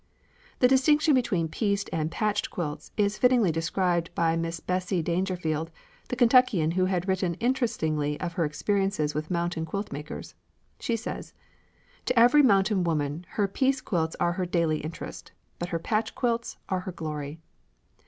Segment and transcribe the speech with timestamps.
[0.57, 5.69] The distinction between "pieced" and "patched" quilts is fittingly described by Miss Bessie Daingerfield,
[6.09, 10.33] the Kentuckian who has written interestingly of her experiences with mountain quilt makers.
[10.79, 11.35] She says:
[12.05, 16.57] "To every mountain woman her piece quilts are her daily interest, but her patch quilts
[16.67, 17.39] are her glory.